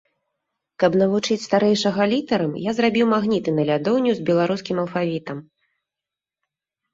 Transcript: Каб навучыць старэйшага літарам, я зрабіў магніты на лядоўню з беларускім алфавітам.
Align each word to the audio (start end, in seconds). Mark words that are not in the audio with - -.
Каб 0.83 0.95
навучыць 1.01 1.43
старэйшага 1.47 2.07
літарам, 2.13 2.55
я 2.69 2.75
зрабіў 2.77 3.05
магніты 3.13 3.49
на 3.59 3.63
лядоўню 3.69 4.11
з 4.21 4.25
беларускім 4.31 4.77
алфавітам. 4.87 5.37